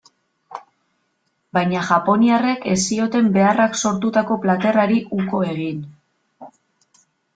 Baina 1.57 1.83
japoniarrek 1.89 2.65
ez 2.73 2.77
zioten 2.85 3.29
beharrak 3.35 3.77
sortutako 3.83 4.41
plater 4.47 4.81
hari 4.85 4.99
uko 5.19 5.47
egin. 5.53 5.89